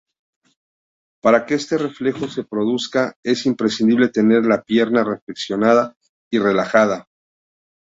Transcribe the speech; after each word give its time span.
Para 1.21 1.45
que 1.45 1.53
este 1.53 1.77
reflejo 1.77 2.27
se 2.27 2.43
produzca, 2.43 3.13
es 3.21 3.45
imprescindible 3.45 4.09
tener 4.09 4.47
la 4.47 4.63
pierna 4.63 5.05
flexionada 5.23 5.95
y 6.31 6.39
relajada. 6.39 7.07